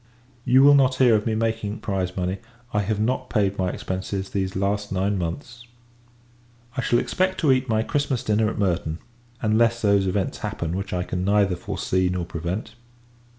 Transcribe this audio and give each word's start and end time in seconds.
You 0.45 0.63
will 0.63 0.73
not 0.73 0.95
hear 0.95 1.13
of 1.13 1.27
my 1.27 1.35
making 1.35 1.77
prize 1.77 2.17
money. 2.17 2.39
I 2.73 2.79
have 2.79 2.99
not 2.99 3.29
paid 3.29 3.55
my 3.59 3.69
expences 3.71 4.31
these 4.31 4.55
last 4.55 4.91
nine 4.91 5.15
months. 5.15 5.67
I 6.75 6.81
shall 6.81 6.97
expect 6.97 7.39
to 7.41 7.51
eat 7.51 7.69
my 7.69 7.83
Christmas 7.83 8.23
dinner 8.23 8.49
at 8.49 8.57
Merton; 8.57 8.97
unless 9.43 9.79
those 9.79 10.07
events 10.07 10.39
happen 10.39 10.75
which 10.75 10.91
I 10.91 11.03
can 11.03 11.23
neither 11.23 11.55
foresee 11.55 12.09
nor 12.09 12.25
prevent. 12.25 12.73